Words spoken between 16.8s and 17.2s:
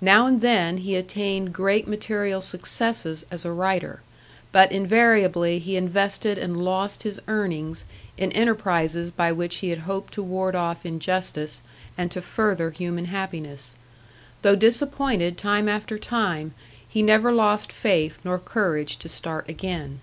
he